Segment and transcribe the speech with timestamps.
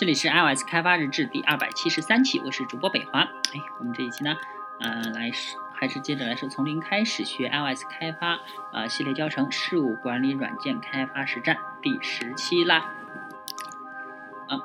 [0.00, 3.20] 这里是 iOS 开发日志第二百七十三期，我是主播北华。
[3.20, 4.34] 哎，我们这一期呢，
[4.80, 5.30] 呃，来
[5.74, 8.40] 还是接着来说从零开始学 iOS 开发
[8.72, 12.94] 呃系列教程事务管理软件开发实战第十期啦。
[14.48, 14.56] 啊，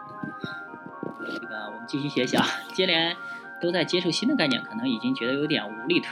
[1.19, 3.17] 这个我们继续学习啊，接连
[3.59, 6.09] 都在接受新的概念，可能已经觉得有点无力推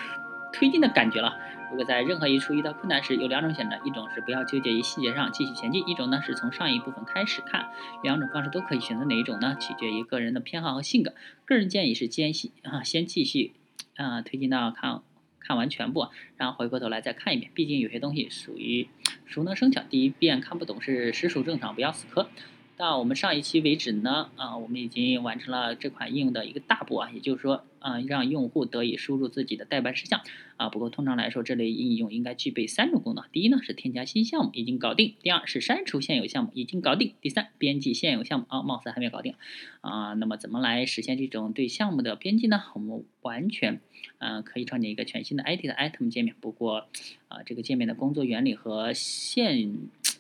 [0.51, 1.37] 推进的感觉了。
[1.73, 7.71] 如果在任何一处遇到困难时，有两种选择：一种是不要纠结于细节上继续前进；一种呢是从上一部分开始看。
[8.03, 9.57] 两种方式都可以选择哪一种呢？
[9.59, 11.15] 取决于个人的偏好和性格。
[11.45, 13.53] 个人建议是先细啊，先继续
[13.95, 15.01] 啊推进到看
[15.39, 17.51] 看完全部，然后回过头来再看一遍。
[17.55, 18.87] 毕竟有些东西属于
[19.26, 22.29] 熟能生巧，第一遍看不懂是实属正常，不要死磕。
[22.77, 30.21] 到我们上一期为止呢，啊，我们已经完成了这款应用的一个大步啊，也就是说，啊，让用户得以输入自己的代办事项
[30.57, 30.69] 啊。
[30.69, 39.35] 不过通常来说，这类应用应该具备三种功能：第一呢是添加新项目，已经搞定；第二是删除现有项目，已经搞定；第三编辑现有项目啊，貌似还没搞定
[39.81, 40.13] 啊。
[40.13, 42.63] 那么怎么来实现这种对项目的编辑呢？
[42.73, 43.81] 我们完全，
[44.20, 46.34] 嗯，可以创建一个全新的 Edit Item 界面。
[46.40, 46.87] 不过，
[47.27, 49.73] 啊，这个界面的工作原理和现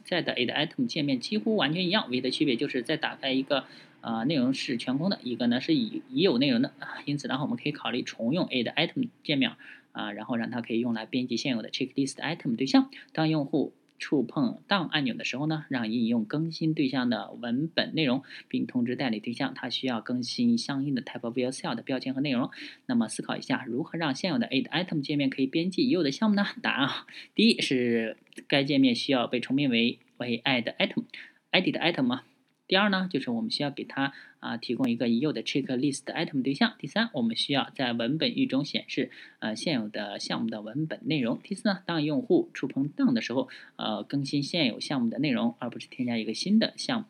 [0.03, 3.63] 在的 Edit Item 界面几乎完全一样，唯一的区别就是在打开一个
[4.03, 6.73] 啊内容是全空的，一个呢是已已有内容的。
[7.05, 9.55] 因此呢，我们可以考虑重用 Edit Item 界面
[9.93, 12.89] 啊，然后让它可以用来编辑现有的 Checklist Item 对象。
[13.13, 22.51] 当用户触碰 Done 按钮的时候呢，让应用更新对象的文本内容，并通知代理对象它需要更新相应的 TypeViewCell 的标签和内容。
[22.85, 26.45] 那么思考一下，如何让现有的 Edit Item 界面可以编辑已有的项目呢？
[26.61, 28.17] 答案啊，第一是
[28.49, 32.25] 该界面需要被重名为为 Add Item，Edit Item 啊。
[32.67, 36.73] 第二呢，就是我们需要给它啊提供一个已有的 Checklist Item 对象。
[36.79, 41.39] 第三，我们需要在文本域中显示呃现有的项目的文本内容。
[41.43, 47.05] 第四呢，当用户触碰 down 的时候，呃更新现有项目的内容，而不是添加一个新的项目。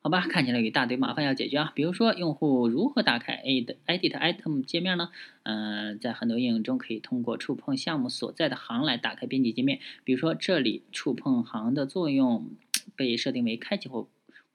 [0.00, 1.72] 好吧，看起来有一大堆麻烦要解决啊。
[1.74, 5.10] 比如说，用户如何打开 Edit Item 界面呢？
[5.42, 9.80] 嗯，在很多应用中可以通过触碰项目所在的行来打开编辑界面。
[10.04, 12.50] 比如说，这里触碰行的作用
[12.96, 14.08] 被设定为开启或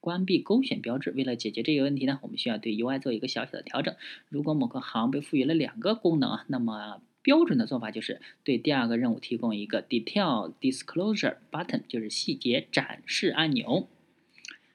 [0.04, 1.12] 关闭勾选标志。
[1.12, 3.96] 为了解决这个问题呢，我们需要对 UI 做一个小小的调整。
[4.28, 13.88] 如果某个行被赋予了两个功能啊，那么标准的做法就是对第二个任务提供一个 Detail Disclosure Button，就是细节展示按钮。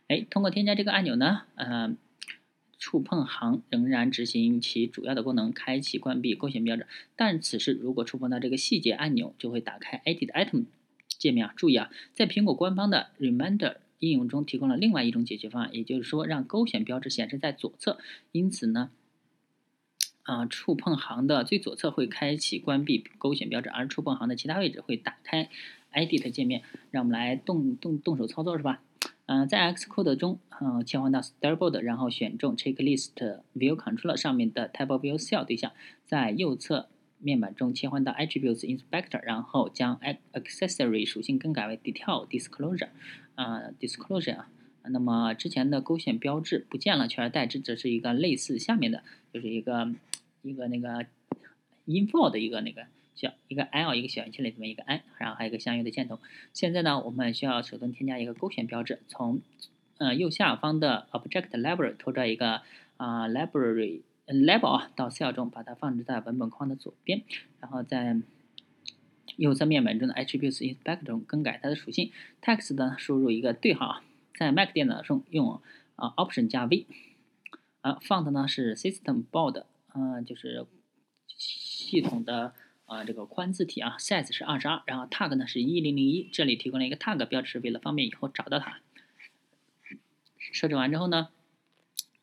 [0.07, 1.95] 哎，通过添加这个按钮呢，呃，
[2.79, 6.87] 触碰行仍然执行其主要的功能，开启、关闭勾选标志。
[7.17, 10.65] 但此时如果触碰到这个细节按钮，就会打开 Edit Item
[11.19, 11.53] 界面啊。
[11.55, 17.99] 注意啊，在苹果官方的 Reminder 应用中提供了另外一种解决方案，也就是说让勾选标志显示在左侧。
[18.33, 18.91] 因此呢，
[20.23, 25.49] 啊，触碰行的最左侧会开启、关闭勾选标志，而触碰行的其他位置会打开
[25.93, 26.63] Edit 界面。
[26.91, 28.83] 让我们来动动动手操作是吧？
[29.27, 33.13] 嗯，在 Xcode 中，嗯，切换到 Storyboard，然后选中 Checklist
[33.55, 35.73] View Controller 上面的 TypeViewCell 对象，
[36.07, 36.89] 在右侧
[37.19, 40.01] 面板中切换到 Attributes Inspector，然后将
[40.33, 42.89] Accessory 属性更改为 Detail Disclosure，
[43.35, 44.49] 啊，Disclosure 啊，
[44.85, 49.03] 那么之前的勾选标志不见了，取而代之则是一个类似下面的，
[49.33, 49.95] 就是一个
[50.43, 51.07] 一个那个
[51.87, 52.87] Info 的一个那个。
[53.21, 56.21] 小一个 L 一个小圆圈里这么一个 N，然后还有一个相应的箭头。
[56.53, 59.41] 现在呢，我们需要手动添加一个勾选标志，从
[59.97, 62.63] 呃右下方的 Object Library 拖拽一个
[62.97, 67.23] 啊 Library Label 啊到 Cell 中，把它放置在文本框的左边，
[67.61, 68.21] 然后在
[69.37, 72.13] 右侧面板中的 Attributes inspect 中更改它的属性。
[72.43, 74.03] Text 呢，输入一个对号，
[74.37, 75.61] 在 Mac 电脑中用
[75.97, 76.87] 啊 Option 加 V，
[77.81, 80.67] 啊 Font 呢是 System Bold，嗯，就是
[81.27, 82.55] 系统的。
[82.89, 88.81] 啊，这个宽字体啊，size 是二十二，然后 tag 呢是一零零一，这里提供了一个 tag 标志，为了方便以后找到它。
[90.39, 91.29] 设置完之后呢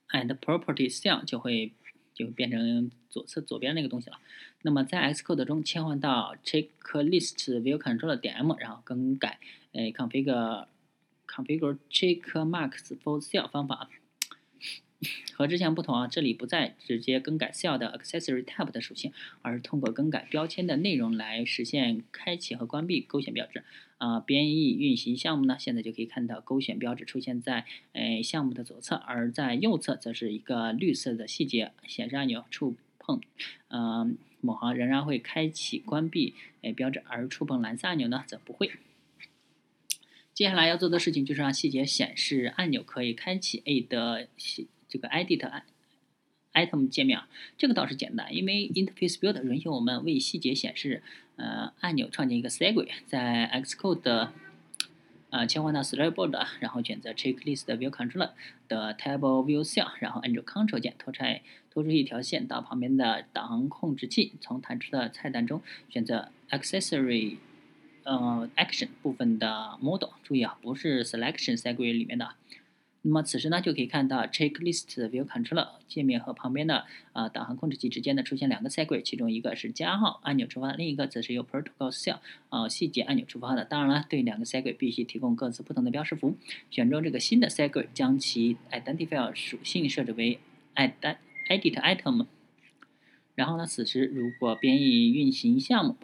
[0.09, 1.73] ，and property cell 就会
[2.15, 4.17] 就变成左侧左边那个东西了。
[4.63, 9.39] 那么在 Xcode 中切换到 checklist view controller 点 m，然后更改
[9.73, 10.65] 诶 configure
[11.27, 13.87] configure checkmarks for cell 方法。
[15.35, 19.11] 和之前不同啊，这里不再直接更改 cell 的 accessory tab 的属性，
[19.41, 23.65] 而是通过更改标签的内容来实现开启和关闭勾选标志。
[23.97, 33.19] 啊，编译运行项目呢，现在就可以看到勾选标志出现在诶项目的左侧，而在右侧则是一个绿色的细节显示按钮，触碰
[33.69, 38.71] 嗯某行仍然会开启关闭诶标志，而触碰蓝色按钮呢则不会。
[40.33, 44.67] 接下来要做的事情就是让细节显示按钮可以开启 A 的细。
[44.95, 45.61] 这个 Edit
[46.53, 47.19] Item 界面，
[47.57, 51.03] 这个倒是简单，因为 Interface Builder 允许我们为细节显示
[51.35, 54.31] 呃按钮创建一个 segue，在 Xcode 的
[55.31, 58.31] 啊，切换到 Storyboard，然后选择 Checklist View Controller
[58.69, 67.35] 的 Table View Cell，然后按住 Ctrl 键拖拽拖出一条线到旁边的导航控制器，从弹出的菜单中选择 Accessory，
[68.03, 72.35] 呃，Action 部分的 Model，注意啊，不是 Selection Segue 里面的。
[73.07, 82.17] 那么此时呢，就可以看到 Checklist View Controller 界面和旁边的啊导航控制器之间呢出现两个 segue，其中一个是加号按钮触发，另一个则是由 Protocol Cell
[82.49, 83.63] 啊细节按钮触发的。
[83.63, 86.35] 当然了，对两个 segue 必须提供各自不同的标识符。
[86.71, 90.39] 选中这个新的 segue，将其 Identifier 属性设置为
[90.73, 91.17] Edit
[91.47, 92.25] Item。
[93.35, 95.95] 然后呢，此时如果编译运行项目。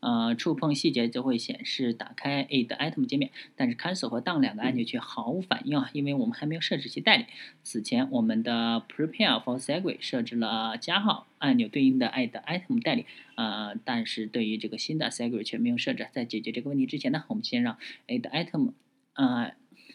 [0.00, 7.26] 呃，触碰细节就会显示打开 Add Item 界面，但是 Cancel 和 Done 两个按钮却毫无反应啊，因为我们还没有设置其代理。
[7.62, 13.04] 此前我们的 Prepare for Segue 设置了加号按钮对应的 Add Item 代理，
[13.34, 16.08] 呃，但是对于这个新的 Segue 却没有设置。
[16.12, 17.76] 在解决这个问题之前呢，我们先让
[18.08, 18.72] Add Item，
[19.12, 19.52] 呃，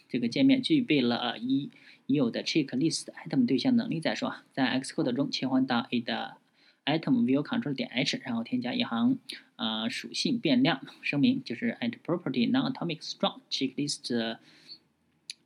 [0.08, 1.70] 这个界面具备了已
[2.06, 4.36] 已有的 Checklist Item 对象能力再说。
[4.52, 6.34] 在 Xcode 中切换到 Add
[6.86, 9.18] Item View Control 点 H，然后添加一行。
[9.56, 14.38] 呃，属性变量声明就是 at property non-atomic strong checklist。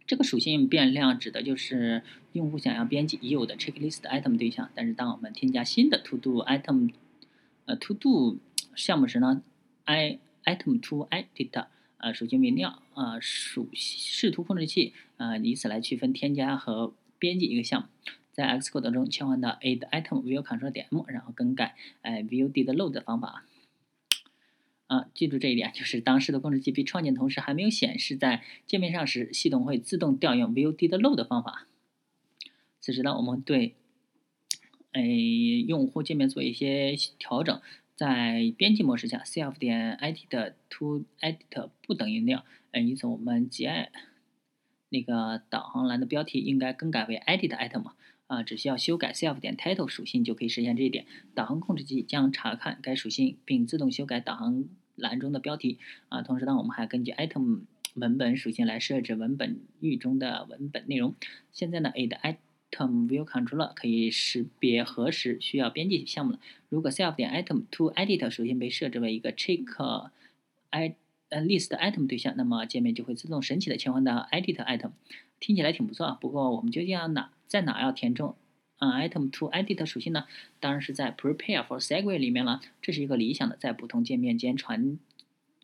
[0.06, 2.02] 这个属性变量指的就是
[2.32, 6.92] 用户想要编辑已有的 checklist item 对象，但是当我们添加新的 to do item，
[7.66, 8.38] 呃 to do
[8.74, 9.42] 项目时呢
[9.84, 11.66] ，i item to edit
[11.98, 17.88] 呃属性变量呃属视图控制器呃以此来区分添加和编辑一个项目。
[18.32, 23.44] 在 Xcode 中切换到 add item view control 点 m，然后更改哎 view did load 的方法。
[24.86, 31.68] 啊，记住这一点，就是当时的控制器被创建同时还没有显示在界面上时，系统会自动调用 view did load 的方法。
[32.80, 33.76] 此时呢，我们对，
[34.90, 37.60] 哎，用户界面做一些调整，
[37.94, 42.40] 在编辑模式下，self 点 edit to edit 不等于六，
[42.72, 43.92] 嗯，因此我们 g i
[44.88, 47.92] 那个导航栏的标题应该更改为 edit item，
[48.30, 51.04] 啊，只需要修改 self 点 title 属性就可以实现这一点。
[51.34, 54.64] 导航控制器将查看该属性并自动修改导航。
[54.96, 55.78] 栏中的标题
[56.10, 57.62] 啊，同时呢，我们还根据 item
[57.94, 61.14] 文本属性来设置文本域中的文本内容。
[61.52, 66.40] 现在呢，add item view controller 可以识别何时需要编辑项目了。
[66.68, 70.10] 如果 self 点 item to edit 属性被设置为一个 check
[70.68, 70.94] i
[71.30, 74.90] 呃 list item 对象，那么界面就会自动神奇的切换到 edit item。
[75.38, 78.36] 听起来挺不错啊，不过我们究竟要哪在哪要填充
[78.78, 80.24] 嗯 item to edit 属性呢？
[80.60, 82.60] 当然是在 prepare for segue 里面了。
[82.80, 85.00] 这是一个理想的在不同界面间传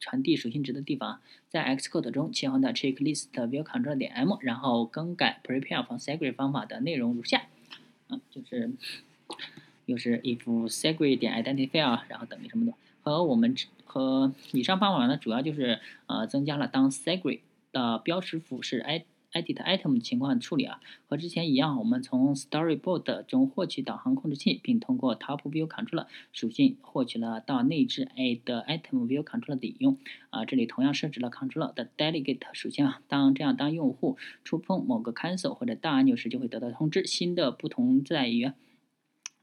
[0.00, 1.20] 传递属性值的地方。
[1.48, 7.44] 在 Xcode 中切换到 checklist view control 点 m，然后更改 prepare for segue 方法的内容如下。
[8.08, 8.72] 嗯，就是
[9.84, 12.74] 又是 if segue 点 identifier，然后等于什么的。
[13.00, 13.54] 和我们
[13.84, 15.78] 和以上方法呢，主要就是
[16.08, 17.38] 呃增加了当 segue
[17.70, 19.04] 的标识符是 i。
[19.42, 29.98] Edit item 情况处理啊，和之前一样，我们从 storyboard 中获取导航控制器，并通过 top view controller 属性获取了到内置 add item view controller 的引用
[30.30, 37.06] 啊，这里同样设置了 controller 的 delegate 属性啊，当这样当用户触碰某个 cancel 或者大按钮时，就会得到通知。
[37.06, 38.50] 新的不同在于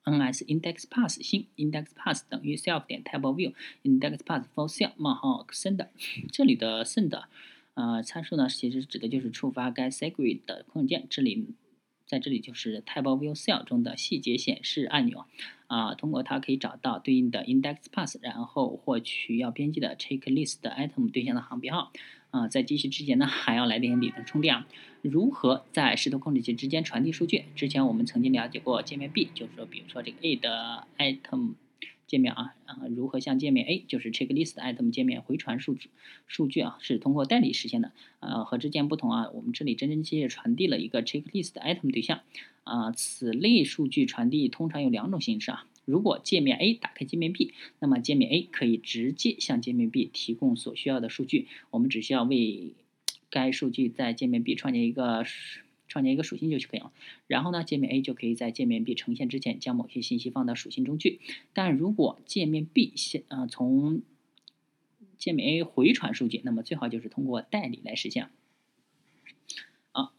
[0.06, 3.54] ns index pass 新 index pass 等于 self 点 table view
[3.84, 5.88] index pass for cell 冒号 send，
[6.32, 7.24] 这里的 send。
[7.76, 11.08] 呃，参数呢，其实指的就是触发该 segue 的控件。
[11.10, 11.56] 这里，
[12.06, 15.26] 在这里就是 table view cell 中的细节显示按钮。
[15.68, 21.92] 啊，通过它可以找到对应的 index path，然后获取要编辑的 checklist item 对象的行编号。
[22.30, 24.64] 啊，在继续之前呢， 还要来点理论充电。
[25.02, 27.46] 如何在视图控制器之间传递数据？
[27.56, 31.56] 之前我们曾经了解过界面 B，就是说，比如说这个 A 的 item。
[32.14, 35.90] 界面啊，啊，如何向界面 A，就是 checklist item 界面回传数据？
[36.28, 37.92] 数据啊，是通过代理实现的。
[38.20, 42.20] 呃，和之前不同啊，我们这里真真切切传递了一个 checklist item 对象。
[42.66, 45.66] 啊，此类数据传递通常有两种形式啊。
[45.86, 52.74] 如果界面 A 打开界面 B，那么界面 A 可以直接向界面 B 提供所需要的数据，我们只需要为
[53.32, 55.26] 该数据在界面 B 创建一个。
[55.94, 56.92] 创建一个属性就可以了，
[57.28, 61.20] 然后呢，界面 A 就可以在界面 B 呈现之前将某些信息放到属性中去。
[61.54, 64.02] 但如果界面 B 先呃从
[65.20, 68.30] 界面 A 回传数据，那么最好就是通过代理来实现。
[69.92, 70.14] 好，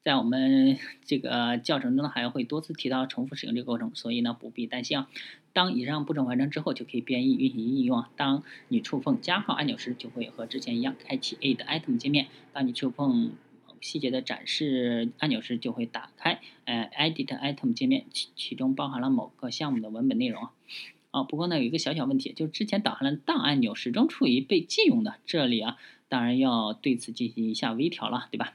[0.00, 5.10] 在我们 这个教程中呢，还会多次提到重复使用这个过程，所以呢不必担心啊。
[5.52, 8.10] 当以上步骤完成之后，就可以编译运行应用啊。
[8.16, 12.28] 当你触碰加号按钮时，就会和之前一样开启 A 的 Item 界面。
[12.54, 13.32] 当你触碰
[13.80, 20.48] 细节的展示按钮时就会打开，呃，edit item 界面，其其中包含了某个项目的文本内容。
[21.10, 25.16] 啊，不过呢有一个小小问题，就是之前导航的档按钮始终处于被禁用的。
[25.24, 28.54] 这里啊，当然要对此进行一下微调了，对吧？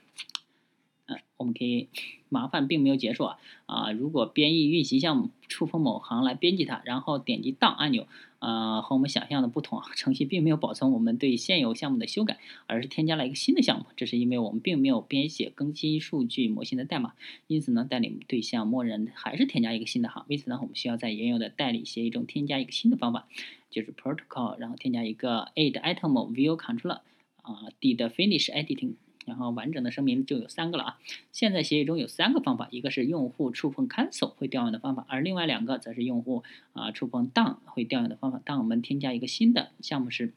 [1.44, 1.90] 我们可以，
[2.30, 3.92] 麻烦并没有结束啊啊！
[3.92, 8.08] 如果编译运行项目触碰某行来编辑它，然后点击档按钮，
[8.40, 13.86] 呃，和我们想象的不同啊，程序并没有保存我们对现有项目的修改，而是添加了一个新的项目。
[13.98, 17.14] 这是因为我们并没有编写更新数据模型的代码，
[17.48, 20.26] 因此呢，代理对象默认还是添加一个新的行。
[20.30, 23.28] 为此呢，我们需要在原有的代理协议中添加一个新的方法，
[23.70, 27.02] 就是 protocol，然后添加一个 add item view controller
[27.42, 28.94] 啊，did finish editing。
[29.26, 31.00] 然后完整的声明就有三个了啊！
[31.32, 38.42] 现在协议中有三个方法，一个是用户触碰 cancel 会调用的方法，而另外两个则是用户啊触碰 down 会调用的方法。
[38.44, 40.34] 当我们添加一个新的项目时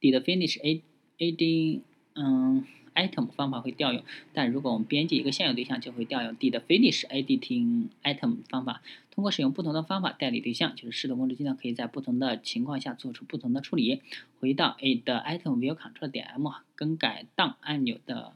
[0.00, 0.82] ，did finish a
[1.18, 1.80] adding
[2.14, 8.82] 嗯 item 方法会调用，但如果我们编辑一个现有对象，就会调用 did finish editing item 方法。
[9.10, 14.00] 通过使用不同的方法代理对象，就是视图控制器呢，可以在不同的情况下做出不同的处理。
[14.40, 18.34] 回到 add item view control 点 m，更改档按钮的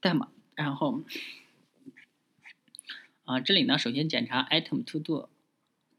[0.00, 1.02] 代码，然后
[3.24, 5.28] 啊，这里呢，首先检查 item to do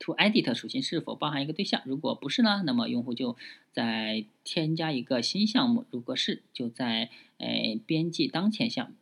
[0.04, 3.38] to edit 属性是否包含一个对象，如果不是呢，那么用户就
[3.72, 8.96] 在添加一个新项目；如果是，就在呃编辑当前项目。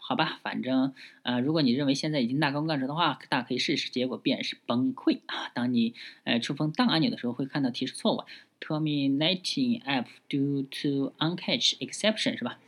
[0.00, 5.50] 好吧，反正呃，如果你认为现在已经大功告成的话，大可以试试，结果必然是崩溃啊！
[5.54, 8.24] 当你呃触碰档按钮的时候，会看到提示错误
[8.58, 12.58] ，terminating app due to uncatch exception 是吧？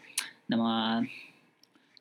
[0.46, 1.06] 那么。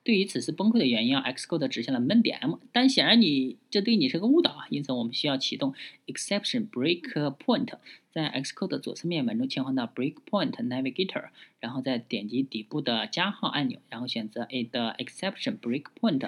[0.09, 5.75] 对于此次崩溃的原因啊，Xcode 指向了 main 点 m，但显然你这对你是个误导啊，因此我们需要启动
[6.07, 7.73] exception breakpoint，
[8.09, 16.27] 在 Xcode 左侧面板中切换到 breakpoint navigator，然后再点击底部的加号按钮，然后选择 add exception breakpoint，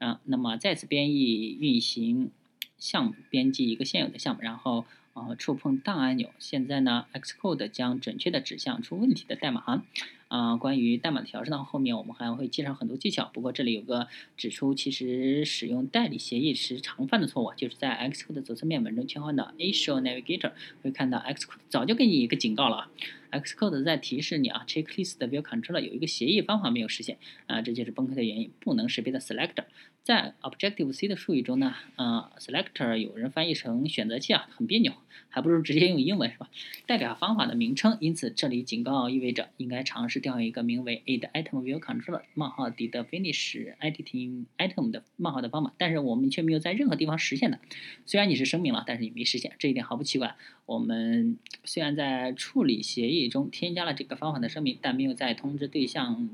[0.00, 2.32] 啊，那么再次编译运行
[2.78, 4.84] 项目，编辑一个现有的项目，然后。
[5.14, 6.32] 啊，触碰档按钮。
[6.40, 9.86] 现在呢，Xcode 将准确的指向出问题的代码行。
[10.34, 13.30] 啊，关于代码调试呢，后面我们还会介绍很多技巧。
[13.32, 20.50] 不过这里有个指出，其实使用代理协议时常犯的错误，就是在 Xcode 左侧面板中切换到 Asio Navigator，
[20.82, 22.90] 会看到 Xcode 早就给你一个警告了。
[23.30, 29.64] Xcode 在提示你啊，Checklist View Controller 有一个协议方法没有实现啊，这就是崩溃的原因，不能识别的 Selector。
[30.02, 34.92] 在 Objective C 的术语中呢，呃，Selector 有人翻译成选择器啊，很别扭，
[35.30, 36.48] 还不如直接用英文是吧？
[36.86, 47.60] 代表方法的名称，因此这里警告意味着应该尝试调用一个名为 a d item view controller 冒号 did finish editing item 的冒号的方法，但是我们却没有在任何地方实现的。
[48.06, 50.34] 虽然你是声明了，但是你没实现，这一点毫不奇怪。
[50.66, 56.30] 我们虽然在处理协议中添加了这个方法的声明，但没有在通知对象。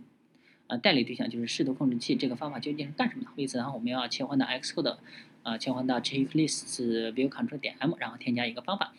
[0.68, 3.30] 呃，代理对象就是视图控制器，这个方法究竟是干什么的？
[3.34, 4.98] 为此呢，我们要切换到 Xcode，
[5.42, 8.94] 呃，切换到 Checklist View Control 点 m，然后添加一个方法，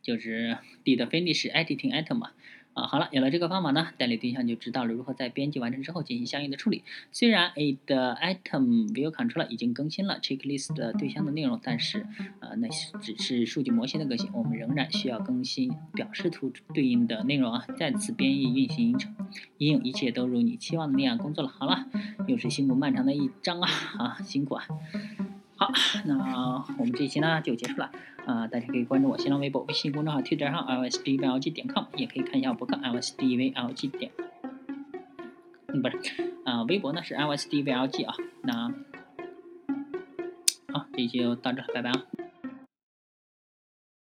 [0.00, 2.24] 就是 did finish editing item。
[2.24, 2.32] 啊，
[2.76, 6.84] 啊好了，有了这个方法呢，代理对象就知道了如何在编辑完成之后进行相应的处理。
[7.10, 12.06] 虽然 a 的 item view controller 已经更新了 checklist 的对象的内容，但是
[12.40, 12.68] 呃，那
[13.00, 17.64] 只是数据模型的更新，我们仍然需要更新表示图对应的内容啊。
[17.78, 18.94] 再次编译运行
[19.56, 21.48] 应用，一切都如你期望的那样工作了。
[21.48, 21.86] 好了，
[22.26, 24.66] 又是辛苦漫长的一章啊啊，辛苦啊！
[25.58, 25.72] 好，
[26.04, 27.90] 那我们这期呢就结束了。
[28.26, 34.12] 啊，大家可以关注我新浪微博、微信公众号 Twitter 上 lsdvlg 点 com，也可以看一下我博客 lsdvlg 点，
[35.68, 38.14] 嗯，不是，啊，微博呢是 lsdvlg 啊。
[38.42, 38.74] 那
[40.72, 42.02] 好，这期就到这，拜拜啊。